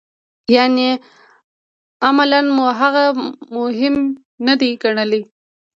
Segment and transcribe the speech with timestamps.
[0.55, 0.89] یعنې
[2.07, 3.05] عملاً مو هغه
[3.55, 3.95] مهم
[4.47, 5.21] نه دی ګڼلی.